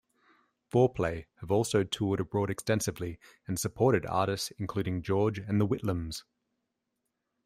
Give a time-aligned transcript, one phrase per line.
[0.71, 6.23] FourPlay have also toured abroad extensively, and supported artists including george and The Whitlams.